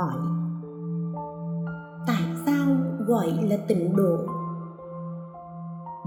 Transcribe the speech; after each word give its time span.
hỏi 0.00 0.20
tại 2.06 2.22
sao 2.46 2.66
gọi 3.06 3.26
là 3.42 3.56
tịnh 3.68 3.96
độ? 3.96 4.16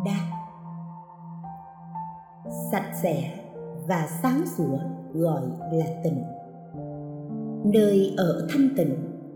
Đáp. 0.05 0.25
Sạch 2.71 2.91
sẽ 3.03 3.39
và 3.87 4.07
sáng 4.21 4.45
sủa 4.45 4.77
gọi 5.13 5.41
là 5.71 5.85
tịnh. 6.03 6.23
Nơi 7.73 8.13
ở 8.17 8.47
thanh 8.49 8.69
tịnh 8.77 8.95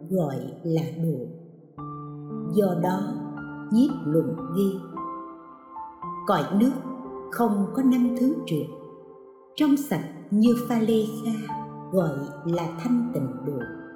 gọi 0.09 0.35
là 0.63 0.81
độ. 1.03 1.25
Do 2.51 2.75
đó, 2.83 2.99
nhiếp 3.71 3.91
luận 4.05 4.35
ghi, 4.55 4.71
cõi 6.27 6.43
nước 6.59 6.71
không 7.31 7.65
có 7.75 7.83
năm 7.83 8.15
thứ 8.19 8.35
trượt, 8.45 8.67
trong 9.55 9.77
sạch 9.89 10.09
như 10.31 10.55
pha 10.69 10.79
lê 10.79 11.03
kha 11.23 11.53
gọi 11.91 12.17
là 12.45 12.67
thanh 12.79 13.11
tịnh 13.13 13.27
độ 13.45 13.86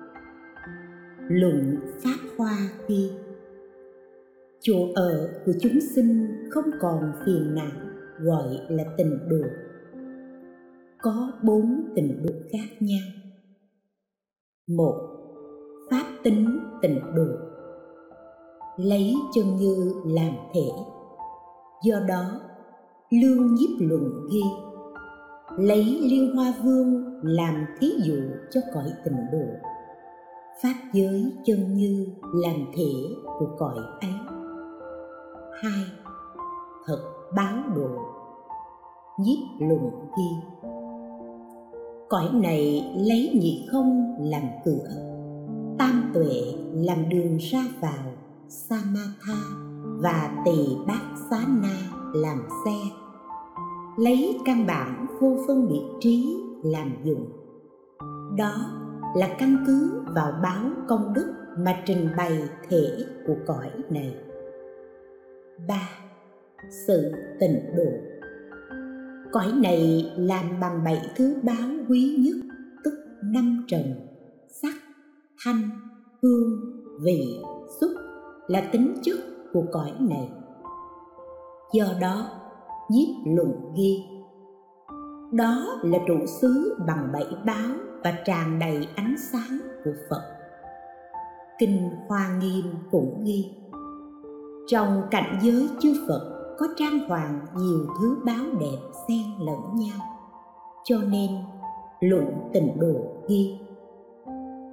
luận 1.40 1.76
pháp 2.04 2.18
hoa 2.38 2.58
khi 2.88 3.12
chỗ 4.60 4.88
ở 4.96 5.42
của 5.46 5.52
chúng 5.62 5.80
sinh 5.96 6.28
không 6.50 6.66
còn 6.82 7.12
phiền 7.26 7.56
não, 7.56 7.72
gọi 8.20 8.60
là 8.70 8.84
tình 8.98 9.18
độ. 9.30 9.48
Có 11.02 11.32
bốn 11.44 11.92
tình 11.96 12.24
độ 12.24 12.34
khác 12.52 12.68
nhau. 12.80 13.08
Một, 14.68 14.96
pháp 15.92 16.06
tính 16.24 16.60
tình 16.82 17.00
độ. 17.16 17.28
Lấy 18.78 19.14
chân 19.34 19.56
như 19.56 19.94
làm 20.06 20.34
thể. 20.54 20.68
Do 21.86 22.00
đó, 22.08 22.42
lương 23.10 23.56
nhiếp 23.56 23.90
luận 23.90 24.28
ghi, 24.32 24.44
lấy 25.58 25.84
liên 25.84 26.36
hoa 26.36 26.54
vương 26.64 27.20
làm 27.24 27.66
thí 27.80 27.92
dụ 28.04 28.20
cho 28.52 28.62
cõi 28.74 28.94
tình 29.04 29.18
độ 29.32 29.71
pháp 30.64 30.76
giới 30.94 31.34
chân 31.46 31.74
như 31.74 32.08
làm 32.34 32.56
thể 32.76 32.94
của 33.40 33.48
cõi 33.60 33.76
ấy. 34.02 34.14
Hai, 35.62 35.84
thật 36.86 37.02
báo 37.36 37.58
độ. 37.76 37.90
Nhiếp 39.20 39.70
lùng 39.70 39.92
ghi. 40.18 40.60
Cõi 42.10 42.30
này 42.34 42.94
lấy 42.96 43.40
nhị 43.42 43.68
không 43.72 44.16
làm 44.20 44.44
cửa? 44.66 44.90
Tam 45.78 46.12
tuệ 46.14 46.54
làm 46.74 47.10
đường 47.10 47.38
ra 47.38 47.64
vào, 47.82 48.12
samatha 48.48 49.42
và 49.84 50.42
tỳ 50.46 50.76
bát 50.88 51.02
xá 51.30 51.46
na 51.48 51.78
làm 52.14 52.38
xe. 52.66 52.78
Lấy 53.98 54.40
căn 54.46 54.68
bản 54.68 55.06
vô 55.20 55.38
phân 55.48 55.68
biệt 55.68 55.84
trí 56.00 56.38
làm 56.64 56.94
dụng. 57.04 57.30
Đó 58.38 58.81
là 59.16 59.36
căn 59.40 59.64
cứ 59.68 60.02
vào 60.16 60.32
báo 60.44 60.64
công 60.88 61.14
đức 61.14 61.34
mà 61.58 61.82
trình 61.86 62.10
bày 62.18 62.50
thể 62.70 63.06
của 63.28 63.36
cõi 63.48 63.70
này. 63.90 64.16
Ba, 65.68 65.90
sự 66.88 67.12
tịnh 67.40 67.76
độ. 67.76 67.92
Cõi 69.32 69.52
này 69.64 70.12
làm 70.18 70.60
bằng 70.62 70.84
bảy 70.84 71.02
thứ 71.16 71.36
báo 71.44 71.70
quý 71.90 72.18
nhất, 72.20 72.56
tức 72.84 72.94
năm 73.24 73.64
trần, 73.68 73.82
sắc, 74.62 74.74
thanh, 75.46 75.70
hương, 76.22 76.50
vị, 77.02 77.22
xúc 77.82 77.92
là 78.48 78.70
tính 78.72 78.94
chất 79.04 79.18
của 79.54 79.64
cõi 79.72 79.92
này. 80.00 80.30
Do 81.74 81.86
đó 82.02 82.30
nhiếp 82.90 83.36
luận 83.36 83.52
ghi, 83.78 83.96
đó 85.32 85.80
là 85.84 85.98
trụ 86.08 86.26
xứ 86.42 86.76
bằng 86.88 87.10
bảy 87.14 87.28
báo 87.46 87.91
và 88.04 88.12
tràn 88.26 88.60
đầy 88.60 88.88
ánh 88.96 89.16
sáng 89.18 89.60
của 89.84 89.94
phật. 90.10 90.24
Kinh 91.60 91.90
hoa 92.08 92.38
nghiêm 92.40 92.66
cũng 92.92 93.24
ghi, 93.26 93.52
trong 94.68 95.02
cảnh 95.12 95.40
giới 95.42 95.70
chư 95.80 95.94
phật 96.08 96.56
có 96.60 96.68
trang 96.78 97.00
hoàng 97.10 97.40
nhiều 97.56 97.88
thứ 98.00 98.18
báo 98.26 98.46
đẹp 98.60 98.78
xen 99.08 99.46
lẫn 99.46 99.76
nhau, 99.76 100.00
cho 100.84 100.98
nên 101.12 101.30
luận 102.00 102.26
tịnh 102.54 102.80
độ 102.80 102.96
ghi, 103.28 103.60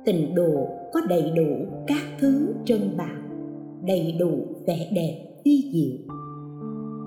tịnh 0.05 0.34
độ 0.34 0.69
có 0.93 1.00
đầy 1.09 1.33
đủ 1.37 1.66
các 1.87 2.03
thứ 2.21 2.55
trân 2.65 2.97
bảo 2.97 3.16
đầy 3.83 4.16
đủ 4.19 4.47
vẻ 4.66 4.91
đẹp 4.95 5.41
vi 5.45 5.71
diệu. 5.72 6.16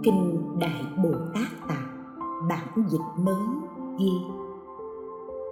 Kinh 0.03 0.42
đại 0.59 0.84
bồ 1.03 1.12
tát 1.34 1.68
tạng 1.68 2.18
bản 2.50 2.68
dịch 2.90 3.24
mới 3.24 3.46
ghi 4.00 4.12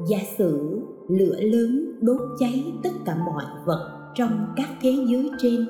giả 0.07 0.17
sử 0.37 0.79
lửa 1.09 1.35
lớn 1.39 1.99
đốt 2.01 2.21
cháy 2.39 2.73
tất 2.83 2.89
cả 3.05 3.15
mọi 3.25 3.43
vật 3.65 4.11
trong 4.15 4.45
các 4.55 4.69
thế 4.81 4.91
giới 5.07 5.29
trên. 5.37 5.67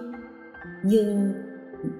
Nhưng 0.85 1.34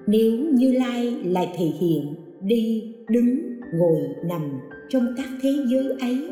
nếu 0.06 0.32
như 0.52 0.72
lai 0.72 1.22
lại 1.24 1.54
thể 1.56 1.64
hiện 1.64 2.14
đi 2.42 2.94
đứng 3.08 3.36
ngồi 3.74 4.00
nằm 4.24 4.42
trong 4.88 5.06
các 5.16 5.28
thế 5.42 5.50
giới 5.66 5.96
ấy, 6.00 6.30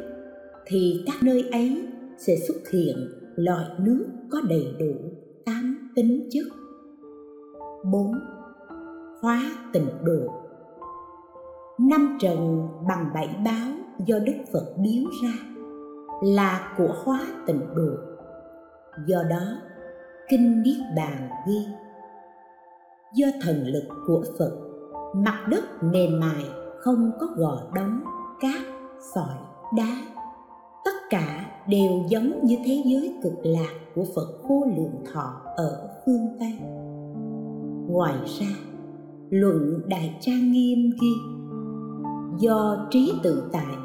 thì 0.67 1.03
các 1.07 1.17
nơi 1.23 1.45
ấy 1.53 1.83
sẽ 2.19 2.37
xuất 2.49 2.71
hiện 2.73 2.97
loại 3.37 3.67
nước 3.81 4.07
có 4.31 4.41
đầy 4.49 4.65
đủ 4.79 4.93
tám 5.45 5.91
tính 5.97 6.29
chất. 6.31 6.47
Bốn, 7.93 8.13
hóa 9.23 9.43
tịnh 9.73 9.89
độ. 10.05 10.33
Năm 11.81 12.17
trần 12.21 12.69
bằng 12.89 13.11
bảy 13.15 13.29
báo 13.45 13.73
do 14.07 14.19
đức 14.19 14.33
phật 14.53 14.75
biếu 14.83 15.11
ra 15.23 15.58
là 16.23 16.75
của 16.77 16.95
hóa 17.05 17.21
tịnh 17.47 17.75
độ 17.75 18.09
do 19.07 19.23
đó, 19.31 19.43
kinh 20.29 20.63
niết 20.63 20.77
bàn 20.97 21.29
ghi, 21.47 21.67
do 23.15 23.27
thần 23.43 23.67
lực 23.67 23.85
của 24.07 24.25
phật, 24.39 24.53
mặt 25.15 25.45
đất 25.49 25.65
mềm 25.83 26.21
mại 26.21 26.45
không 26.81 27.11
có 27.21 27.27
gò 27.37 27.59
đóng 27.75 28.01
cát, 28.41 28.61
sỏi, 29.15 29.37
đá. 29.77 29.97
Tất 30.85 30.95
cả 31.11 31.47
đều 31.69 31.91
giống 32.09 32.45
như 32.45 32.57
thế 32.65 32.83
giới 32.85 33.19
cực 33.23 33.35
lạc 33.43 33.75
của 33.95 34.05
phật 34.15 34.49
vô 34.49 34.65
lượng 34.77 35.05
thọ 35.13 35.41
ở 35.57 35.89
phương 36.07 36.37
tây. 36.41 36.59
Ngoài 37.89 38.15
ra, 38.41 38.47
luận 39.31 39.81
đại 39.87 40.17
trang 40.21 40.53
nghiêm 40.53 40.91
ghi, 41.01 41.13
do 42.39 42.87
trí 42.91 43.15
tự 43.23 43.49
tại 43.53 43.77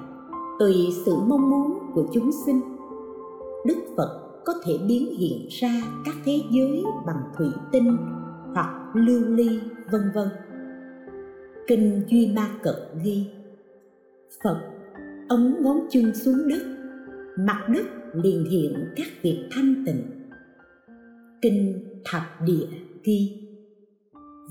tùy 0.63 0.93
sự 1.05 1.15
mong 1.27 1.49
muốn 1.49 1.91
của 1.93 2.05
chúng 2.13 2.31
sinh. 2.45 2.61
Đức 3.65 3.75
phật 3.97 4.41
có 4.45 4.53
thể 4.65 4.73
biến 4.87 5.15
hiện 5.17 5.47
ra 5.49 5.81
các 6.05 6.15
thế 6.25 6.39
giới 6.51 6.83
bằng 7.05 7.23
thủy 7.37 7.47
tinh 7.71 7.97
hoặc 8.53 8.91
lưu 8.93 9.21
ly, 9.21 9.59
vân 9.91 10.01
vân. 10.15 10.27
Kinh 11.67 12.03
duy 12.09 12.31
ma 12.35 12.47
cật 12.63 12.75
ghi, 13.03 13.25
phật 14.43 14.61
ấn 15.29 15.63
ngón 15.63 15.79
chân 15.89 16.15
xuống 16.15 16.47
đất, 16.47 16.61
mặt 17.37 17.65
đất 17.73 17.85
liền 18.13 18.45
hiện 18.51 18.73
các 18.95 19.07
việc 19.21 19.47
thanh 19.51 19.83
tịnh. 19.85 20.03
Kinh 21.41 21.83
thập 22.05 22.21
địa 22.45 22.67
ghi, 23.03 23.47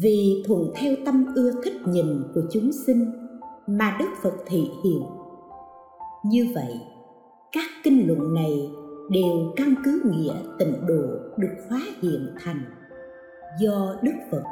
vì 0.00 0.42
thuận 0.46 0.70
theo 0.74 0.94
tâm 1.04 1.24
ưa 1.34 1.50
thích 1.64 1.76
nhìn 1.86 2.06
của 2.34 2.42
chúng 2.50 2.70
sinh 2.86 3.10
mà 3.66 3.96
đức 4.00 4.08
phật 4.22 4.34
thị 4.46 4.62
hiện 4.84 5.21
như 6.24 6.52
vậy, 6.54 6.80
các 7.52 7.64
kinh 7.84 8.06
luận 8.06 8.34
này 8.34 8.70
đều 9.10 9.52
căn 9.56 9.74
cứ 9.84 10.02
nghĩa 10.04 10.34
tịnh 10.58 10.86
độ 10.86 11.02
được 11.36 11.54
hóa 11.68 11.80
hiện 12.02 12.34
thành. 12.44 12.64
Do 13.60 13.94
đức 14.02 14.12
phật 14.30 14.42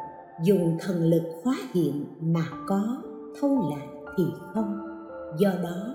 dùng 0.44 0.76
thần 0.81 1.05
lực 1.05 1.22
hóa 1.44 1.55
hiện 1.75 2.05
mà 2.20 2.44
có, 2.67 3.02
thâu 3.40 3.70
lại 3.70 3.88
thì 4.17 4.25
không. 4.55 4.78
Do 5.38 5.50
đó, 5.62 5.94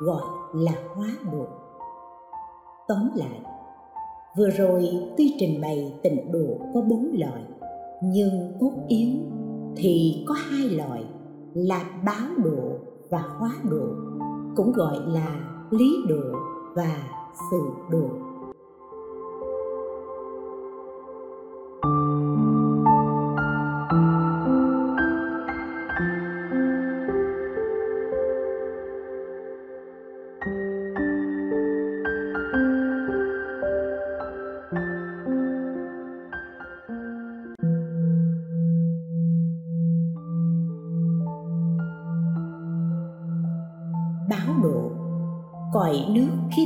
gọi 0.00 0.22
là 0.54 0.72
hóa 0.94 1.08
độ 1.32 1.46
tóm 2.88 3.10
lại, 3.14 3.40
vừa 4.36 4.50
rồi 4.50 4.90
tuy 5.16 5.34
trình 5.38 5.60
bày 5.60 5.94
tịnh 6.02 6.32
độ 6.32 6.58
có 6.74 6.80
bốn 6.80 7.14
loại, 7.18 7.42
nhưng 8.02 8.52
cốt 8.60 8.72
yếu 8.88 9.10
thì 9.76 10.24
có 10.28 10.34
hai 10.34 10.68
loại 10.68 11.04
là 11.54 11.84
báo 12.04 12.28
độ 12.44 12.78
và 13.10 13.22
hóa 13.38 13.50
độ 13.70 13.86
cũng 14.56 14.72
gọi 14.72 14.96
là 15.06 15.40
lý 15.70 16.04
độ 16.08 16.38
và 16.74 16.96
sự 17.50 17.60
độ. 17.90 18.23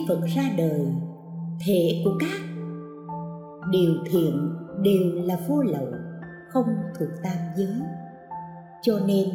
Phật 0.08 0.20
ra 0.36 0.42
đời, 0.56 0.86
thể 1.66 2.02
của 2.04 2.12
các. 2.20 2.40
Điều 3.70 3.94
thiện 4.10 4.48
đều 4.82 5.12
là 5.14 5.38
vô 5.48 5.62
lậu, 5.62 5.86
không 6.48 6.66
thuộc 6.98 7.08
tam 7.22 7.36
giới. 7.56 7.74
Cho 8.82 8.98
nên, 9.06 9.28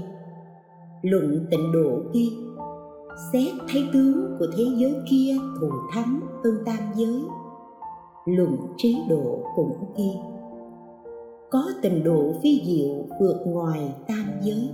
luận 1.02 1.46
tịnh 1.52 1.72
độ 1.72 2.02
ghi 2.14 2.32
xét 3.34 3.54
thấy 3.72 3.90
tướng 3.94 4.36
của 4.40 4.46
thế 4.58 4.64
giới 4.78 4.96
kia 5.10 5.36
thù 5.60 5.70
thắng 5.94 6.20
hơn 6.44 6.58
tam 6.66 6.80
giới. 6.96 7.22
Luận 8.26 8.58
trí 8.78 8.98
độ 9.10 9.44
cũng 9.56 9.94
ghi 9.98 10.12
có 11.54 11.64
tình 11.82 12.04
độ 12.04 12.34
phi 12.44 12.62
diệu 12.66 12.96
vượt 13.20 13.44
ngoài 13.46 13.96
tam 14.08 14.26
giới. 14.42 14.70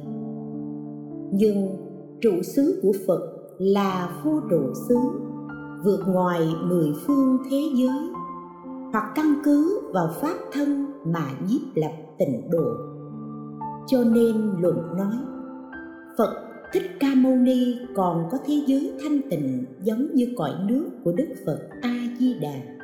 Nhưng 1.32 1.78
trụ 2.22 2.32
xứ 2.44 2.80
của 2.84 2.92
phật 3.08 3.20
là 3.58 4.22
vô 4.24 4.40
độ 4.50 4.74
xứ 4.88 4.96
vượt 5.84 6.00
ngoài 6.08 6.42
mười 6.64 6.94
phương 7.06 7.38
thế 7.52 7.62
giới, 7.76 8.10
hoặc 8.92 9.12
căn 9.16 9.34
cứ 9.44 9.82
vào 9.94 10.10
pháp 10.22 10.36
thân 10.52 10.86
mà 11.06 11.26
nhiếp 11.48 11.62
lập 11.76 11.92
tịnh 12.18 12.50
độ. 12.50 12.74
Cho 13.88 14.04
nên 14.04 14.36
luận 14.60 14.78
nói, 14.98 15.16
phật 16.18 16.36
thích 16.74 16.92
ca 17.00 17.08
mâu 17.16 17.36
ni 17.36 17.76
còn 17.96 18.28
có 18.32 18.38
thế 18.46 18.62
giới 18.68 18.94
thanh 19.04 19.22
tịnh 19.30 19.66
giống 19.84 20.08
như 20.14 20.28
cõi 20.38 20.52
nước 20.68 20.90
của 21.04 21.12
đức 21.12 21.28
phật 21.46 21.60
a 21.82 21.96
di 22.20 22.34
đà 22.42 22.80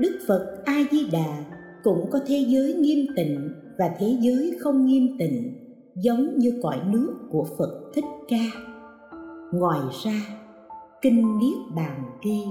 đức 0.00 0.18
phật 0.28 0.62
a 0.64 0.74
di 0.90 1.10
đà 1.12 1.44
cũng 1.84 2.10
có 2.10 2.20
thế 2.26 2.44
giới 2.48 2.74
nghiêm 2.74 3.06
tịnh 3.16 3.50
và 3.78 3.90
thế 3.98 4.16
giới 4.20 4.56
không 4.60 4.86
nghiêm 4.86 5.18
tịnh, 5.18 5.54
giống 5.96 6.38
như 6.38 6.60
cõi 6.62 6.80
nước 6.90 7.14
của 7.30 7.46
phật 7.58 7.90
thích 7.94 8.04
ca. 8.28 8.60
Ngoài 9.52 9.80
ra 10.04 10.39
kinh 11.02 11.38
niết 11.38 11.74
bàn 11.76 12.04
ghi 12.22 12.44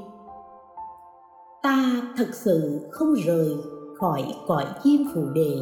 ta 1.63 2.01
thật 2.17 2.27
sự 2.31 2.87
không 2.91 3.13
rời 3.25 3.49
khỏi 3.97 4.33
cõi 4.47 4.65
diêm 4.83 5.01
phù 5.13 5.21
đề. 5.35 5.55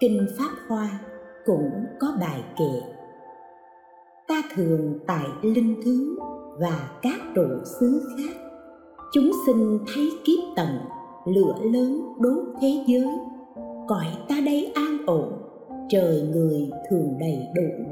Kinh 0.00 0.26
pháp 0.38 0.50
hoa 0.68 1.00
cũng 1.46 1.70
có 2.00 2.12
bài 2.20 2.44
kệ. 2.58 2.80
Ta 4.28 4.42
thường 4.54 4.98
tại 5.06 5.26
linh 5.42 5.80
thứ 5.84 6.18
và 6.58 6.90
các 7.02 7.20
trụ 7.34 7.46
xứ 7.64 8.02
khác. 8.16 8.36
Chúng 9.12 9.30
sinh 9.46 9.78
thấy 9.94 10.10
kiếp 10.24 10.38
tận, 10.56 10.68
lửa 11.24 11.54
lớn 11.72 12.14
đốt 12.20 12.44
thế 12.60 12.84
giới. 12.86 13.08
Cõi 13.88 14.06
ta 14.28 14.36
đây 14.46 14.72
an 14.74 15.06
ổn, 15.06 15.32
trời 15.88 16.22
người 16.32 16.70
thường 16.90 17.18
đầy 17.20 17.38
đủ. 17.54 17.84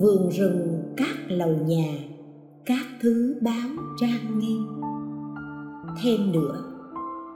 Vườn 0.00 0.28
rừng 0.28 0.82
các 0.96 1.16
lầu 1.28 1.50
nhà 1.66 1.92
các 2.66 2.86
thứ 3.00 3.36
báo 3.40 3.84
trang 3.96 4.38
nghiêm. 4.38 4.66
Thêm 6.02 6.32
nữa, 6.32 6.64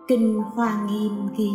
kinh 0.08 0.42
hoa 0.54 0.86
nghiêm 0.90 1.12
ghi 1.38 1.50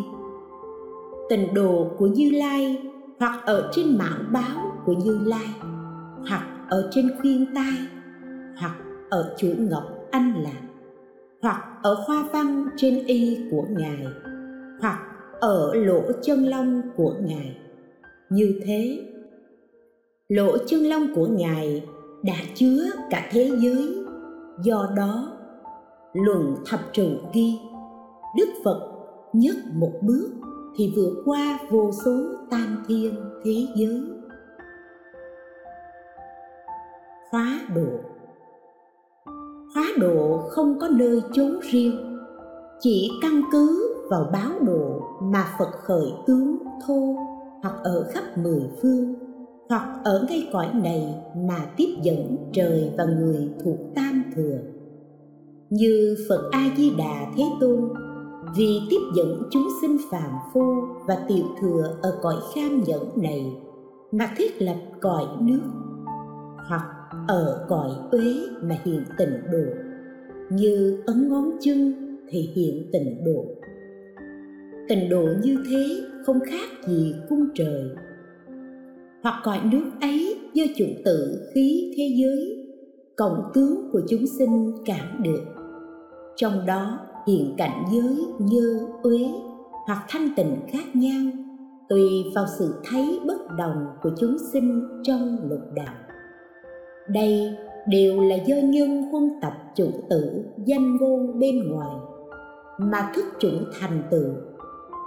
tình 1.30 1.54
đồ 1.54 1.92
của 1.98 2.07
như 2.07 2.31
lai 2.31 2.81
hoặc 3.19 3.45
ở 3.45 3.69
trên 3.74 3.98
mảng 3.98 4.25
báo 4.33 4.72
của 4.86 4.94
như 4.94 5.19
lai, 5.25 5.56
hoặc 6.30 6.48
ở 6.69 6.89
trên 6.92 7.12
khuyên 7.22 7.45
tai, 7.56 7.77
hoặc 8.57 8.75
ở 9.10 9.36
chuỗi 9.38 9.56
ngọc 9.56 9.83
anh 10.12 10.33
lạc, 10.44 10.62
hoặc 11.42 11.63
ở 11.83 12.04
hoa 12.07 12.24
văn 12.33 12.69
trên 12.77 13.06
y 13.06 13.38
của 13.51 13.63
ngài, 13.69 14.07
hoặc 14.81 15.00
ở 15.39 15.74
lỗ 15.74 16.01
chân 16.22 16.45
lông 16.45 16.81
của 16.95 17.13
ngài. 17.22 17.57
Như 18.30 18.62
thế, 18.66 19.00
lỗ 20.27 20.57
chân 20.57 20.80
lông 20.80 21.16
của 21.16 21.27
ngài 21.27 21.83
đã 22.25 22.36
chứa 22.56 22.86
cả 23.10 23.30
thế 23.31 23.51
giới. 23.60 24.06
Do 24.63 24.88
đó, 24.98 25.31
luận 26.13 26.56
thập 26.66 26.80
trụ 26.94 27.07
ghi, 27.33 27.60
đức 28.38 28.48
phật 28.63 28.80
nhất 29.33 29.56
một 29.74 29.92
bước 30.01 30.30
thì 30.75 30.94
vượt 30.95 31.24
qua 31.25 31.60
vô 31.69 31.92
số 32.06 32.12
tam 32.51 32.83
thiên 32.88 33.16
thế 33.44 33.68
giới. 33.75 34.01
Khóa 37.31 37.60
độ. 37.75 37.88
Khóa 39.74 39.86
độ 40.00 40.42
không 40.50 40.80
có 40.80 40.88
nơi 40.88 41.22
chốn 41.33 41.60
riêng, 41.62 42.19
chỉ 42.80 43.12
căn 43.22 43.42
cứ 43.51 43.95
vào 44.10 44.30
báo 44.33 44.51
độ 44.66 45.01
mà 45.22 45.45
phật 45.60 45.72
khởi 45.83 46.13
tướng 46.27 46.57
thô 46.88 47.16
hoặc 47.62 47.75
ở 47.83 48.07
khắp 48.13 48.24
mười 48.38 48.69
phương 48.81 49.25
hoặc 49.69 50.00
ở 50.03 50.25
ngay 50.29 50.50
cõi 50.53 50.67
này 50.83 51.15
mà 51.35 51.65
tiếp 51.77 51.95
dẫn 52.03 52.38
trời 52.53 52.91
và 52.97 53.06
người 53.06 53.50
thuộc 53.63 53.77
tam 53.95 54.23
thừa. 54.35 54.57
Như 55.69 56.15
phật 56.29 56.50
a 56.51 56.69
di 56.77 56.91
đà 56.97 57.31
thế 57.38 57.44
tôn, 57.59 57.94
vì 58.56 58.79
tiếp 58.89 59.00
dẫn 59.15 59.44
chúng 59.51 59.67
sinh 59.81 59.97
phàm 60.12 60.31
phu 60.53 60.62
và 61.07 61.25
tiểu 61.27 61.45
thừa 61.62 61.97
ở 62.01 62.19
cõi 62.21 62.35
kham 62.56 62.83
nhẫn 62.88 63.21
này 63.21 63.53
mà 64.12 64.33
thiết 64.38 64.62
lập 64.62 64.77
cõi 65.01 65.23
nước, 65.41 65.62
hoặc 66.69 66.85
ở 67.27 67.65
cõi 67.69 67.89
uế 68.12 68.33
mà 68.62 68.77
hiện 68.83 69.03
tịnh 69.17 69.41
độ. 69.51 69.63
Như 70.51 71.01
ấn 71.06 71.29
ngón 71.29 71.51
chân 71.62 71.94
thì 72.29 72.50
hiện 72.56 72.89
tịnh 72.94 73.23
độ. 73.25 73.45
Tịnh 74.89 75.09
độ 75.09 75.27
như 75.44 75.57
thế 75.69 75.88
không 76.25 76.39
khác 76.39 76.88
gì 76.88 77.15
cung 77.29 77.47
trời 77.56 77.89
hoặc 79.25 79.42
cõi 79.44 79.60
nước 79.72 79.92
ấy 80.01 80.38
do 80.54 80.63
chủ 80.77 80.86
tự 81.06 81.50
khí 81.54 81.94
thế 81.98 82.10
giới 82.16 82.68
cộng 83.16 83.51
tướng 83.54 83.89
của 83.91 84.01
chúng 84.10 84.25
sinh 84.39 84.72
cảm 84.86 85.24
được. 85.24 85.44
Trong 86.36 86.65
đó, 86.65 87.00
hiện 87.27 87.55
cảnh 87.58 87.86
giới 87.91 88.25
như 88.39 88.88
uế 89.03 89.27
hoặc 89.88 90.05
thanh 90.10 90.29
tịnh 90.36 90.55
khác 90.67 90.96
nhau, 90.96 91.32
tùy 91.89 92.01
vào 92.36 92.46
sự 92.60 92.74
thấy 92.89 93.20
bất 93.27 93.51
đồng 93.58 93.86
của 94.01 94.10
chúng 94.20 94.38
sinh 94.53 94.84
trong 95.03 95.38
lục 95.50 95.74
đạo. 95.75 95.96
Đây 97.10 97.58
đều 97.88 98.22
là 98.22 98.36
do 98.36 98.55
nhân 98.55 99.01
huân 99.12 99.29
tập 99.41 99.53
chủ 99.75 99.88
tử 100.10 100.44
danh 100.65 100.98
ngôn 100.98 101.39
bên 101.39 101.72
ngoài, 101.72 101.96
mà 102.79 103.12
thức 103.15 103.25
chủ 103.39 103.51
thành 103.79 104.03
tựu, 104.12 104.29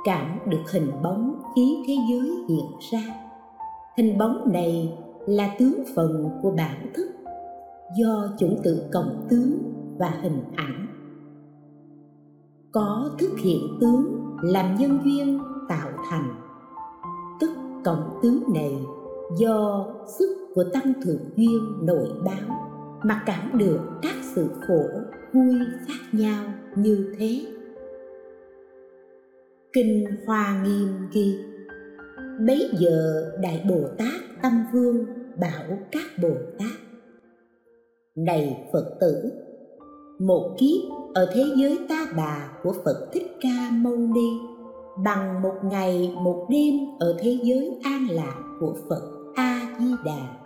cảm 0.04 0.38
được 0.50 0.70
hình 0.72 0.90
bóng 1.02 1.34
khí 1.56 1.76
thế 1.86 1.94
giới 2.10 2.30
hiện 2.48 2.66
ra 2.92 3.17
hình 3.98 4.18
bóng 4.18 4.52
này 4.52 4.98
là 5.26 5.56
tướng 5.58 5.84
phần 5.94 6.30
của 6.42 6.50
bản 6.50 6.92
thức 6.94 7.06
do 7.98 8.28
chủng 8.38 8.60
tử 8.64 8.82
cộng 8.92 9.26
tướng 9.30 9.72
và 9.98 10.08
hình 10.22 10.42
ảnh. 10.56 10.86
Có 12.72 13.10
thức 13.18 13.30
hiện 13.38 13.78
tướng 13.80 14.20
làm 14.42 14.76
nhân 14.76 14.98
duyên 15.04 15.40
tạo 15.68 15.88
thành. 16.10 16.34
Tức 17.40 17.50
cộng 17.84 18.18
tướng 18.22 18.42
này 18.54 18.78
do 19.38 19.86
sức 20.18 20.48
của 20.54 20.64
tăng 20.72 20.92
thượng 21.04 21.30
duyên 21.36 21.86
nội 21.86 22.08
báo 22.24 22.58
mà 23.04 23.22
cảm 23.26 23.58
được 23.58 23.80
các 24.02 24.14
sự 24.34 24.50
khổ 24.60 24.84
vui 25.32 25.58
khác 25.86 26.18
nhau 26.18 26.44
như 26.76 27.14
thế. 27.18 27.40
Kinh 29.72 30.06
hoa 30.26 30.62
nghiêm 30.64 30.88
ghi 31.12 31.47
bấy 32.46 32.70
giờ 32.72 33.24
đại 33.42 33.64
bồ 33.68 33.80
tát 33.98 34.42
tâm 34.42 34.64
vương 34.72 35.04
bảo 35.40 35.78
các 35.92 36.06
bồ 36.22 36.34
tát. 36.58 36.78
Này 38.16 38.68
phật 38.72 38.96
tử, 39.00 39.32
một 40.20 40.56
kiếp 40.58 40.90
ở 41.14 41.30
thế 41.34 41.44
giới 41.56 41.78
ta 41.88 42.06
bà 42.16 42.52
của 42.62 42.72
phật 42.84 43.08
thích 43.12 43.36
ca 43.40 43.70
mâu 43.72 43.96
ni, 43.96 44.30
bằng 45.04 45.42
một 45.42 45.54
ngày, 45.62 46.14
một 46.20 46.46
đêm 46.50 46.74
ở 47.00 47.16
thế 47.18 47.38
giới 47.42 47.80
an 47.84 48.06
lạc 48.10 48.34
của 48.60 48.76
phật 48.88 49.02
a 49.36 49.76
di 49.80 49.94
đà 50.04 50.38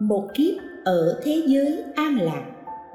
một 0.00 0.28
kiếp 0.34 0.54
ở 0.84 1.20
thế 1.22 1.42
giới 1.46 1.82
an 1.94 2.16
lạc 2.20 2.44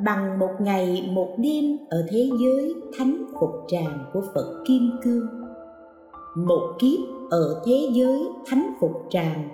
bằng 0.05 0.39
một 0.39 0.51
ngày, 0.59 1.09
một 1.11 1.35
đêm 1.37 1.77
ở 1.89 2.07
thế 2.09 2.29
giới 2.41 2.73
thánh 2.97 3.25
phục 3.39 3.49
tràng 3.67 4.05
của 4.13 4.21
phật 4.33 4.63
kim 4.67 4.91
cương 5.03 5.38
một 6.35 6.75
kiếp 6.79 6.99
ở 7.29 7.61
thế 7.65 7.89
giới 7.93 8.27
thánh 8.45 8.73
phục 8.79 8.91
tràng, 9.09 9.49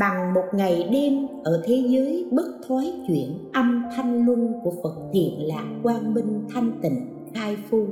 bằng 0.00 0.34
một 0.34 0.44
ngày 0.52 0.88
đêm 0.92 1.26
ở 1.44 1.62
thế 1.64 1.82
giới 1.88 2.28
bất 2.32 2.46
thoái 2.68 2.92
chuyển 3.08 3.38
âm 3.52 3.82
thanh 3.96 4.26
luân 4.26 4.52
của 4.64 4.72
Phật 4.82 4.94
thiện 5.12 5.46
lạc 5.46 5.66
quang 5.82 6.14
minh 6.14 6.44
thanh 6.54 6.72
tịnh 6.82 7.06
khai 7.34 7.56
phu. 7.70 7.86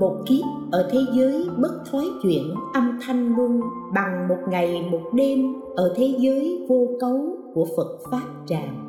Một 0.00 0.16
kiếp 0.26 0.44
ở 0.72 0.88
thế 0.92 0.98
giới 1.14 1.46
bất 1.58 1.72
thoái 1.90 2.06
chuyển 2.22 2.42
âm 2.74 2.98
thanh 3.02 3.36
luân 3.36 3.60
bằng 3.94 4.28
một 4.28 4.38
ngày 4.48 4.88
một 4.90 5.02
đêm 5.14 5.54
ở 5.76 5.94
thế 5.96 6.14
giới 6.18 6.66
vô 6.68 6.86
cấu 7.00 7.20
của 7.54 7.66
Phật 7.76 7.98
Pháp 8.10 8.26
tràng. 8.46 8.82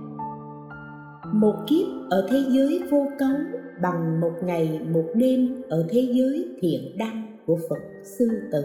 Một 1.33 1.55
kiếp 1.67 1.87
ở 2.09 2.27
thế 2.29 2.37
giới 2.49 2.81
vô 2.91 3.05
cấu 3.19 3.37
bằng 3.81 4.21
một 4.21 4.33
ngày 4.43 4.79
một 4.93 5.05
đêm 5.15 5.61
ở 5.69 5.87
thế 5.89 6.07
giới 6.13 6.45
thiện 6.61 6.97
đăng 6.97 7.26
của 7.47 7.57
Phật 7.69 7.79
Sư 8.03 8.27
Tử. 8.51 8.63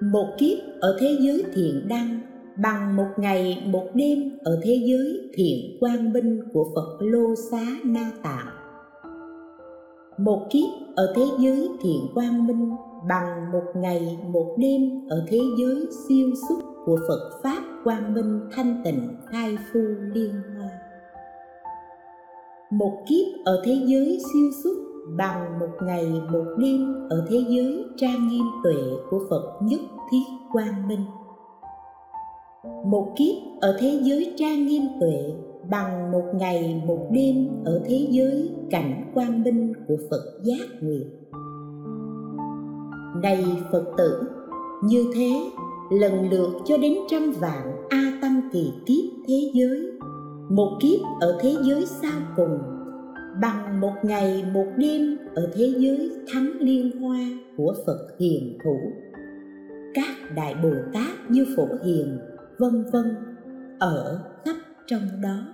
Một 0.00 0.26
kiếp 0.38 0.58
ở 0.80 0.96
thế 1.00 1.16
giới 1.20 1.44
thiện 1.54 1.88
đăng, 1.88 2.20
bằng 2.62 2.96
một 2.96 3.08
ngày, 3.16 3.62
một 3.66 3.86
đêm 3.94 4.38
ở 4.44 4.60
thế 4.62 4.80
giới 4.84 5.30
thiện 5.34 5.76
quang 5.80 6.12
minh 6.12 6.40
của 6.52 6.66
phật 6.74 6.96
lô 7.00 7.34
xá 7.50 7.66
na 7.84 8.10
tạng. 8.22 8.46
Một 10.18 10.46
kiếp 10.50 10.96
ở 10.96 11.12
thế 11.16 11.22
giới 11.38 11.68
thiện 11.82 12.00
quang 12.14 12.46
minh, 12.46 12.70
bằng 13.08 13.52
một 13.52 13.64
ngày, 13.74 14.18
một 14.26 14.56
đêm 14.58 15.08
ở 15.08 15.26
thế 15.28 15.40
giới 15.58 15.86
siêu 16.08 16.30
xuất 16.48 16.58
của 16.84 16.98
phật 17.08 17.40
pháp 17.42 17.62
quang 17.84 18.14
minh 18.14 18.40
thanh 18.52 18.82
tịnh 18.84 19.16
khai 19.30 19.56
phu 19.72 19.80
liên 20.14 20.32
hoa. 20.56 20.70
Một 22.70 23.02
kiếp 23.08 23.44
ở 23.44 23.62
thế 23.64 23.74
giới 23.86 24.18
siêu 24.32 24.50
xuất 24.64 24.91
bằng 25.16 25.58
một 25.58 25.86
ngày, 25.86 26.22
một 26.32 26.44
đêm 26.58 27.08
ở 27.10 27.26
thế 27.30 27.44
giới 27.48 27.84
trang 27.96 28.28
nghiêm 28.28 28.44
tuệ 28.64 28.76
của 29.10 29.20
phật 29.30 29.58
nhất 29.62 29.80
thiết 30.10 30.22
quang 30.52 30.88
minh. 30.88 31.04
Một 32.86 33.12
kiếp 33.16 33.34
ở 33.60 33.76
thế 33.80 34.00
giới 34.02 34.34
trang 34.36 34.66
nghiêm 34.66 34.82
tuệ 35.00 35.34
bằng 35.70 36.12
một 36.12 36.24
ngày, 36.34 36.82
một 36.86 37.08
đêm 37.10 37.48
ở 37.64 37.82
thế 37.84 38.06
giới 38.10 38.50
cảnh 38.70 39.10
quang 39.14 39.42
minh 39.42 39.72
của 39.88 39.96
phật 40.10 40.22
giác 40.44 40.66
nguyện 40.80 41.22
này 43.22 43.44
phật 43.72 43.84
tử, 43.96 44.22
như 44.82 45.06
thế, 45.14 45.50
lần 45.90 46.30
lượt 46.30 46.50
cho 46.64 46.78
đến 46.78 46.94
trăm 47.08 47.32
vạn 47.40 47.86
a 47.88 48.18
tăng 48.22 48.40
kỳ 48.52 48.72
kiếp 48.86 49.04
thế 49.28 49.50
giới, 49.54 49.90
một 50.50 50.78
kiếp 50.80 51.00
ở 51.20 51.38
thế 51.40 51.56
giới 51.62 51.86
sau 51.86 52.20
cùng 52.36 52.58
bằng 53.40 53.80
một 53.80 53.94
ngày, 54.02 54.44
một 54.52 54.66
đêm 54.76 55.18
ở 55.34 55.50
thế 55.54 55.72
giới 55.78 56.10
thắng 56.32 56.52
liên 56.60 57.00
hoa 57.00 57.18
của 57.56 57.74
phật 57.86 58.08
hiền 58.20 58.58
thủ. 58.64 58.76
Các 59.94 60.34
đại 60.36 60.54
bồ 60.62 60.72
tát 60.92 61.30
như 61.30 61.46
phổ 61.56 61.66
hiền, 61.84 62.18
vân 62.58 62.84
vân, 62.92 63.16
ở 63.78 64.20
khắp 64.44 64.56
trong 64.86 65.08
đó. 65.22 65.46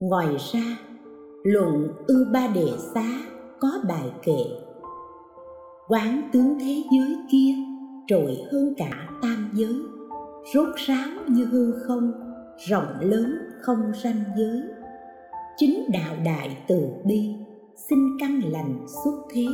Ngoài 0.00 0.36
ra, 0.52 0.78
luận 1.44 1.88
ư 2.06 2.26
ba 2.32 2.48
đề 2.54 2.68
xá 2.94 3.06
có 3.60 3.68
bài 3.88 4.12
kệ, 4.22 4.44
quán 5.88 6.30
tướng 6.32 6.58
thế 6.60 6.82
giới 6.92 7.16
kia 7.32 7.54
trội 8.06 8.36
hơn 8.52 8.74
cả 8.76 9.08
tam 9.22 9.50
giới, 9.54 9.74
rốt 10.54 10.68
ráo 10.76 11.08
như 11.28 11.44
hư 11.44 11.72
không, 11.72 12.12
rộng 12.68 13.00
lớn 13.00 13.38
không 13.60 13.92
ranh 14.02 14.24
giới 14.36 14.62
chính 15.60 15.90
đạo 15.92 16.16
đại 16.24 16.56
từ 16.68 16.88
bi, 17.04 17.34
xin 17.88 17.98
căn 18.20 18.40
lành 18.44 18.86
xuất 19.04 19.12
thế 19.30 19.46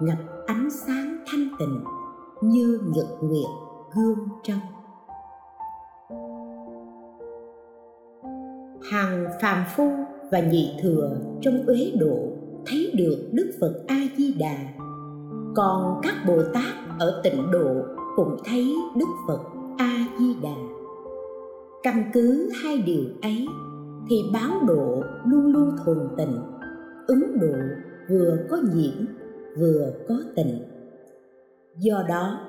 ngập 0.00 0.18
ánh 0.46 0.68
sáng 0.70 1.16
thanh 1.26 1.48
tịnh 1.58 1.84
như 2.42 2.80
nhật 2.94 3.06
nguyệt 3.22 3.50
gương 3.96 4.18
trong. 4.42 4.58
Hàng 8.90 9.26
phàm 9.42 9.64
phu 9.76 9.90
và 10.30 10.40
nhị 10.40 10.76
thừa 10.82 11.18
trong 11.40 11.66
uế 11.66 11.92
độ 12.00 12.18
thấy 12.66 12.90
được 12.94 13.30
đức 13.32 13.50
phật 13.60 13.84
a 13.86 14.00
di 14.16 14.34
đà 14.38 14.56
còn 15.56 16.00
các 16.02 16.14
bồ 16.28 16.42
tát 16.54 16.98
ở 16.98 17.20
tịnh 17.24 17.50
độ 17.50 17.74
cũng 18.16 18.36
thấy 18.44 18.74
đức 18.96 19.08
phật 19.28 19.40
a 19.78 20.06
di 20.18 20.34
đà 20.42 20.56
căn 21.82 22.10
cứ 22.12 22.50
hai 22.62 22.78
điều 22.78 23.04
ấy 23.22 23.46
thì 24.10 24.30
báo 24.32 24.50
độ 24.66 25.02
luôn 25.24 25.52
luôn 25.52 25.70
thuần 25.84 25.98
tình 26.16 26.36
ứng 27.06 27.38
độ 27.40 27.56
vừa 28.10 28.38
có 28.50 28.58
nhiễm 28.74 29.06
vừa 29.58 29.92
có 30.08 30.14
tình 30.36 30.58
do 31.78 32.04
đó, 32.08 32.40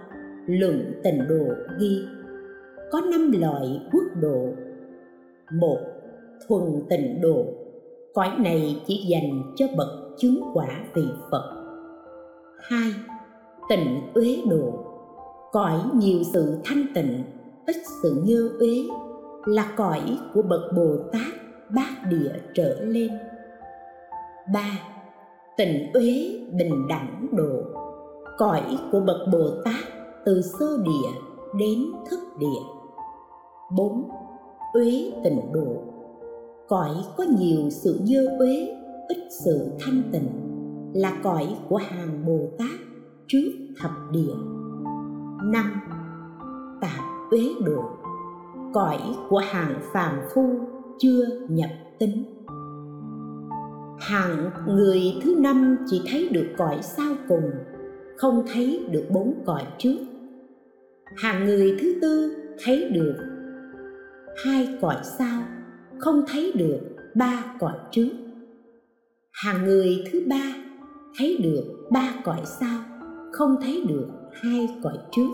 luận 0.45 0.93
tịnh 1.03 1.27
độ 1.29 1.45
ghi, 1.79 2.07
có 2.91 3.01
năm 3.01 3.31
loại 3.31 3.81
quốc 3.91 4.03
độ. 4.21 4.47
Một, 5.51 5.77
thuần 6.47 6.63
tịnh 6.89 7.21
độ. 7.21 7.45
Cõi 8.13 8.31
này 8.39 8.81
chỉ 8.87 9.05
dành 9.07 9.53
cho 9.55 9.65
bậc 9.77 9.87
chứng 10.17 10.41
quả 10.53 10.67
vị 10.93 11.05
phật. 11.31 11.43
Hai, 12.59 12.91
tịnh 13.69 14.01
uế 14.13 14.41
độ. 14.49 14.85
Cõi 15.51 15.79
nhiều 15.95 16.19
sự 16.33 16.57
thanh 16.65 16.85
tịnh, 16.95 17.23
ít 17.65 17.75
sự 18.03 18.21
như 18.23 18.51
uế 18.59 18.83
là 19.45 19.73
cõi 19.77 20.17
của 20.33 20.41
bậc 20.41 20.61
bồ 20.75 20.97
tát 21.11 21.38
bát 21.75 22.09
địa 22.09 22.31
trở 22.53 22.81
lên. 22.81 23.11
Ba 24.53 24.69
tình 25.57 25.93
uế 25.93 26.39
bình 26.57 26.87
đẳng 26.89 27.27
độ. 27.31 27.61
Cõi 28.37 28.61
của 28.91 28.99
bậc 28.99 29.17
bồ 29.31 29.49
tát 29.65 29.83
từ 30.25 30.41
sơ 30.41 30.77
địa 30.83 31.19
đến 31.57 31.79
thức 32.09 32.19
địa. 32.39 32.61
Bốn, 33.77 34.09
uế 34.73 35.11
tịnh 35.23 35.53
độ. 35.53 35.75
Cõi 36.67 36.89
có 37.17 37.23
nhiều 37.39 37.69
sự 37.69 37.99
dơ 38.03 38.37
uế, 38.39 38.75
ít 39.07 39.27
sự 39.45 39.71
thanh 39.79 40.03
tịnh, 40.11 40.29
là 40.93 41.13
cõi 41.23 41.47
của 41.69 41.77
hàng 41.77 42.25
bồ 42.25 42.39
tát 42.57 42.79
trước 43.27 43.51
thập 43.81 43.91
địa. 44.11 44.33
Năm, 45.43 45.81
tạp 46.81 47.31
uế 47.31 47.41
độ. 47.65 47.83
Cõi 48.73 48.99
của 49.29 49.41
hàng 49.51 49.79
phàm 49.93 50.19
phu 50.33 50.59
chưa 50.99 51.25
nhập 51.49 51.69
tính. 51.99 52.23
Hạng 53.99 54.49
người 54.67 55.01
thứ 55.23 55.35
năm 55.39 55.77
chỉ 55.87 56.01
thấy 56.11 56.29
được 56.29 56.47
cõi 56.57 56.79
sau 56.81 57.15
cùng, 57.27 57.51
không 58.17 58.43
thấy 58.53 58.85
được 58.91 59.05
bốn 59.09 59.43
cõi 59.45 59.63
trước. 59.77 59.97
Hàng 61.17 61.45
người 61.45 61.77
thứ 61.81 61.93
tư 62.01 62.35
thấy 62.63 62.89
được 62.89 63.15
hai 64.43 64.77
cõi 64.81 64.97
sau, 65.17 65.41
không 65.99 66.23
thấy 66.27 66.51
được 66.55 66.79
ba 67.15 67.43
cõi 67.59 67.77
trước. 67.91 68.09
Hàng 69.31 69.65
người 69.65 70.03
thứ 70.11 70.21
ba 70.29 70.53
thấy 71.17 71.37
được 71.43 71.63
ba 71.91 72.13
cõi 72.23 72.41
sau, 72.59 72.79
không 73.31 73.55
thấy 73.61 73.83
được 73.87 74.07
hai 74.33 74.69
cõi 74.83 74.97
trước. 75.11 75.29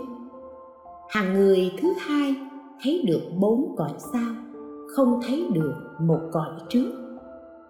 Hàng 1.10 1.34
người 1.34 1.72
thứ 1.82 1.88
hai 1.98 2.36
thấy 2.82 3.04
được 3.06 3.22
bốn 3.40 3.74
cõi 3.76 3.92
sau 4.12 4.45
không 4.94 5.20
thấy 5.26 5.48
được 5.54 5.74
một 6.00 6.20
cõi 6.32 6.50
trước. 6.68 6.92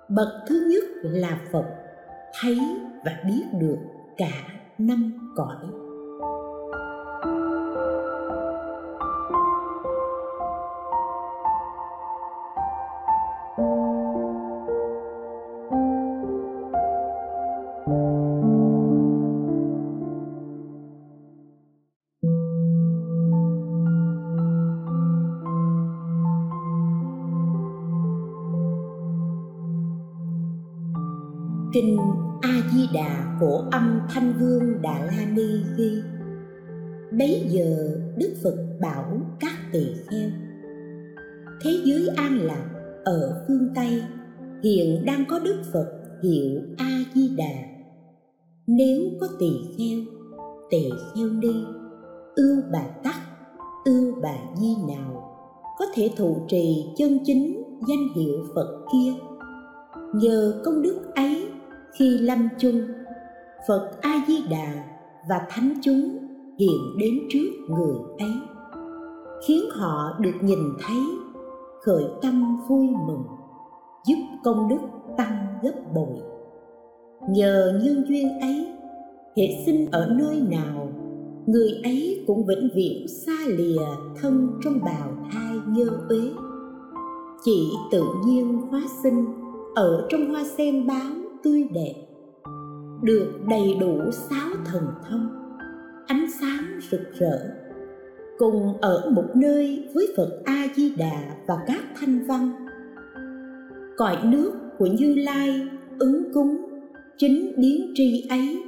Bậc 0.09 0.29
thứ 0.49 0.69
nhất 0.71 0.85
là 1.03 1.41
phật, 1.53 1.65
thấy 2.41 2.59
và 3.05 3.13
biết 3.27 3.43
được 3.61 3.79
cả 4.17 4.43
năm 4.79 5.33
cõi. 5.37 5.86
Kinh 31.77 31.99
a 32.41 32.63
di 32.73 32.89
đà 32.95 33.37
cổ 33.41 33.63
âm 33.71 34.01
thanh 34.09 34.33
vương 34.41 34.83
đà 34.83 35.05
la 35.05 35.27
ni 35.33 35.63
ghi, 35.77 36.03
bấy 37.19 37.47
giờ 37.49 37.99
đức 38.17 38.35
phật 38.43 38.57
bảo 38.81 39.21
các 39.41 39.57
tỳ 39.73 39.87
kheo, 40.07 40.31
thế 41.61 41.71
giới 41.85 42.09
an 42.17 42.39
lạc 42.39 42.67
ở 43.05 43.45
phương 43.49 43.69
tây, 43.75 44.03
hiện 44.65 45.05
đang 45.05 45.25
có 45.29 45.39
đức 45.39 45.57
phật 45.73 45.87
hiệu 46.23 46.61
a 46.77 46.99
di 47.15 47.37
đà 47.37 47.55
nếu 48.67 49.03
có 49.21 49.29
tỳ 49.39 49.51
kheo 49.79 49.99
tỳ 50.71 50.91
kheo 51.15 51.29
ni 51.29 51.65
ưu 52.37 52.63
bà 52.73 52.83
tắc, 53.05 53.17
ưu 53.85 54.15
bà 54.23 54.35
di 54.61 54.75
nào, 54.89 55.39
có 55.79 55.85
thể 55.95 56.11
thụ 56.17 56.37
trì 56.49 56.85
chân 56.97 57.19
chính 57.25 57.63
danh 57.89 58.09
hiệu 58.15 58.45
phật 58.55 58.85
kia. 58.93 59.13
Nhờ 60.15 60.61
công 60.65 60.83
đức 60.83 61.15
ấy 61.15 61.46
khi 61.99 62.19
lâm 62.19 62.49
chung, 62.59 62.83
phật 63.69 63.91
a 64.01 64.25
di 64.29 64.39
đà 64.51 64.85
và 65.29 65.47
thánh 65.51 65.75
chúng 65.83 66.19
hiện 66.59 66.81
đến 66.99 67.15
trước 67.31 67.51
người 67.69 67.97
ấy, 68.19 68.33
khiến 69.47 69.61
họ 69.71 70.19
được 70.21 70.35
nhìn 70.43 70.59
thấy 70.81 70.97
khởi 71.83 72.05
tâm 72.23 72.57
vui 72.69 72.87
mừng, 73.07 73.23
giúp 74.07 74.17
công 74.45 74.69
đức 74.69 74.79
tăng 75.17 75.47
gấp 75.63 75.95
bội. 75.95 76.17
Nhờ 77.29 77.81
nhân 77.85 78.05
duyên 78.09 78.41
ấy, 78.41 78.67
hệ 79.37 79.49
sinh 79.67 79.91
ở 79.91 80.09
nơi 80.11 80.43
nào, 80.51 80.89
người 81.47 81.71
ấy 81.85 82.25
cũng 82.27 82.47
vĩnh 82.47 82.69
viễn 82.75 83.09
xa 83.09 83.37
lìa 83.47 83.83
thân 84.21 84.51
trong 84.65 84.79
bào 84.85 85.13
thai 85.33 85.59
nhơ 85.67 85.87
uế. 86.09 86.31
Chỉ 87.45 87.71
tự 87.93 88.03
nhiên 88.27 88.61
hóa 88.71 88.83
sinh 89.03 89.25
ở 89.75 90.07
trong 90.11 90.29
hoa 90.29 90.45
sen 90.45 90.87
báo 90.87 91.26
tươi 91.47 91.65
đẹp, 91.75 91.95
được 93.03 93.33
đầy 93.49 93.77
đủ 93.81 94.11
sáu 94.11 94.49
thần 94.65 94.85
thông, 95.09 95.29
ánh 96.07 96.27
sáng 96.41 96.81
rực 96.91 97.01
rỡ, 97.19 97.39
cùng 98.39 98.81
ở 98.81 99.11
một 99.15 99.25
nơi 99.35 99.89
với 99.95 100.09
phật 100.17 100.43
a 100.45 100.67
di 100.77 100.95
đà 100.97 101.37
và 101.49 101.59
các 101.67 101.81
thanh 102.01 102.27
văn. 102.27 102.51
Cõi 103.97 104.17
nước 104.25 104.53
của 104.79 104.87
như 104.87 105.15
lai 105.15 105.69
ứng 105.99 106.33
cúng, 106.35 106.57
chính 107.17 107.53
biến 107.59 107.93
tri 107.95 108.27
ấy, 108.31 108.63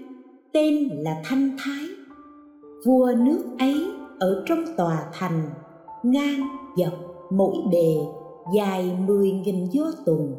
tên 0.53 0.75
là 0.93 1.23
thanh 1.25 1.57
thái. 1.59 1.87
Vua 2.87 3.13
nước 3.19 3.45
ấy 3.59 3.87
ở 4.19 4.43
trong 4.47 4.65
tòa 4.77 5.05
thành, 5.13 5.51
ngang 6.03 6.41
dọc 6.77 6.93
mỗi 7.31 7.57
bề, 7.73 7.95
dài 8.57 8.99
mười 9.07 9.31
nghìn 9.31 9.65
do 9.73 9.85
tuần 10.07 10.35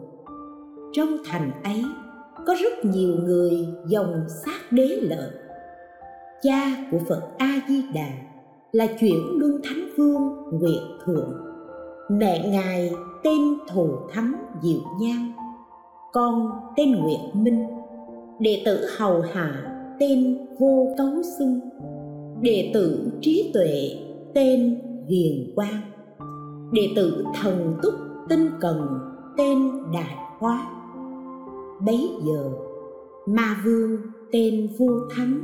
trong 0.94 1.10
thành 1.26 1.52
ấy 1.64 1.84
có 2.50 2.56
rất 2.56 2.86
nhiều 2.86 3.16
người 3.24 3.68
dòng 3.88 4.26
sát 4.46 4.72
đế 4.72 4.88
lợi. 5.02 5.32
Cha 6.42 6.88
của 6.92 6.98
phật 7.10 7.22
a 7.38 7.62
di 7.68 7.84
đà 7.94 8.10
là 8.72 8.88
chuyển 9.00 9.18
luân 9.38 9.62
thánh 9.64 9.90
vương 9.98 10.22
nguyệt 10.52 10.82
thượng. 11.06 11.34
Mẹ 12.10 12.50
ngài 12.50 12.92
tên 13.24 13.42
thù 13.74 13.90
thắng 14.12 14.34
diệu 14.62 14.80
nhan, 15.02 15.32
con 16.14 16.50
tên 16.76 16.92
nguyệt 16.92 17.20
minh. 17.34 17.68
Đệ 18.40 18.62
tử 18.66 18.86
hầu 18.98 19.22
hạ 19.22 19.76
tên 20.00 20.38
vô 20.60 20.88
cấu 20.98 21.24
xưng. 21.38 21.60
Đệ 22.42 22.72
tử 22.74 23.12
trí 23.22 23.52
tuệ 23.54 23.92
tên 24.34 24.82
hiền 25.08 25.52
quang. 25.56 25.82
Đệ 26.72 26.88
tử 26.96 27.24
thần 27.42 27.76
túc 27.84 27.94
tinh 28.30 28.50
cần 28.62 28.88
tên 29.38 29.58
đại 29.94 30.16
hóa 30.40 30.79
bấy 31.86 32.10
giờ, 32.26 32.52
ma 33.26 33.62
vương 33.66 33.98
tên 34.32 34.70
Vô 34.78 34.88
thắng 35.16 35.40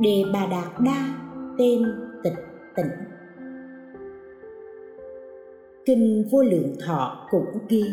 đề 0.00 0.24
bà 0.32 0.46
đạt 0.46 0.80
đa 0.84 1.14
tên 1.58 1.82
tịch 2.24 2.32
Tịnh. 2.76 2.90
Kinh 5.86 6.24
vô 6.32 6.42
lượng 6.42 6.74
thọ 6.86 7.26
cũng 7.30 7.58
ghi, 7.68 7.84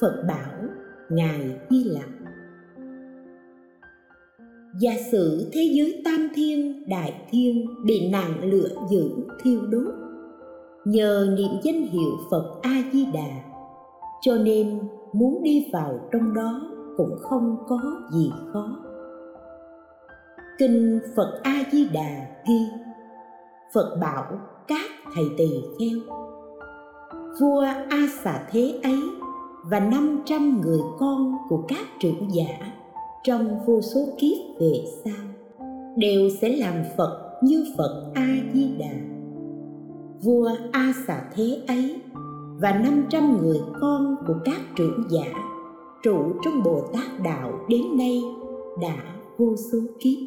phật 0.00 0.24
bảo 0.28 0.68
ngài 1.10 1.60
di 1.70 1.84
lặc. 1.84 2.08
Giả 4.80 4.92
sử 5.12 5.50
thế 5.52 5.70
giới 5.72 6.02
tam 6.04 6.28
thiên, 6.34 6.88
đại 6.88 7.26
thiên 7.30 7.66
bị 7.86 8.08
nạn 8.10 8.50
lửa 8.50 8.68
dữ 8.90 9.10
thiêu 9.42 9.60
đốt, 9.70 9.94
nhờ 10.84 11.34
niệm 11.36 11.50
danh 11.62 11.82
hiệu 11.82 12.10
phật 12.30 12.60
a 12.62 12.82
di 12.92 13.06
đà, 13.14 13.42
cho 14.22 14.36
nên 14.36 14.78
muốn 15.14 15.42
đi 15.42 15.66
vào 15.72 16.00
trong 16.12 16.34
đó 16.34 16.60
cũng 16.96 17.18
không 17.20 17.56
có 17.68 17.78
gì 18.12 18.32
khó. 18.52 18.76
Kinh 20.58 21.00
phật 21.16 21.40
a 21.42 21.62
di 21.72 21.88
đà 21.88 22.26
ghi, 22.48 22.66
phật 23.74 23.96
bảo 24.00 24.24
các 24.68 24.90
thầy 25.14 25.24
tỳ 25.38 25.48
kheo, 25.78 26.16
vua 27.40 27.60
a 27.90 28.06
xà 28.22 28.46
thế 28.50 28.80
ấy 28.82 29.00
và 29.70 29.80
năm 29.80 30.22
trăm 30.24 30.60
người 30.60 30.80
con 30.98 31.36
của 31.48 31.64
các 31.68 31.86
trưởng 32.00 32.28
giả 32.34 32.72
trong 33.24 33.64
vô 33.66 33.80
số 33.80 34.00
kiếp 34.18 34.60
về 34.60 34.84
sau 35.04 35.24
đều 35.96 36.30
sẽ 36.40 36.48
làm 36.48 36.74
phật 36.96 37.38
như 37.42 37.64
phật 37.78 38.12
a 38.14 38.36
di 38.54 38.76
đà 38.78 38.94
vua 40.22 40.50
a 40.72 40.92
xà 41.06 41.22
thế 41.34 41.60
ấy 41.68 42.00
và 42.60 42.72
năm 42.72 43.04
trăm 43.08 43.38
người 43.42 43.58
con 43.80 44.16
của 44.26 44.34
các 44.44 44.60
trưởng 44.76 45.02
giả, 45.10 45.32
trụ 46.02 46.32
trong 46.44 46.62
bồ 46.62 46.90
tát 46.92 47.22
đạo 47.24 47.66
đến 47.68 47.82
nay 47.98 48.22
đã 48.82 48.96
vô 49.38 49.56
số 49.72 49.78
kiếp. 50.00 50.18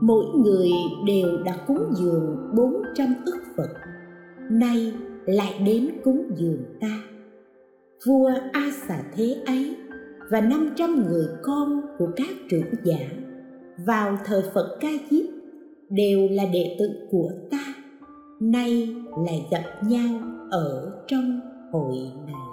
Mỗi 0.00 0.24
người 0.44 0.70
đều 1.06 1.28
đã 1.44 1.56
cúng 1.66 1.84
dường 1.92 2.36
bốn 2.56 2.82
trăm 2.94 3.14
ức 3.26 3.36
Phật, 3.56 3.68
nay 4.50 4.92
lại 5.24 5.62
đến 5.66 5.90
cúng 6.04 6.30
dường 6.36 6.64
ta. 6.80 7.02
Vua 8.06 8.30
a 8.52 8.70
xà 8.88 9.02
thế 9.16 9.36
ấy 9.46 9.76
và 10.30 10.40
năm 10.40 10.70
trăm 10.76 11.04
người 11.08 11.26
con 11.42 11.80
của 11.98 12.08
các 12.16 12.30
trưởng 12.50 12.74
giả 12.84 13.10
vào 13.86 14.16
thời 14.24 14.42
Phật 14.54 14.78
ca 14.80 14.88
diếp 15.10 15.24
đều 15.90 16.28
là 16.30 16.44
đệ 16.52 16.76
tử 16.78 16.86
của 17.10 17.30
ta, 17.50 17.74
nay 18.40 18.94
lại 19.26 19.46
gặp 19.50 19.64
nhau 19.88 20.20
ở 20.50 20.92
trong 21.06 21.40
hội 21.72 22.12
này. 22.26 22.49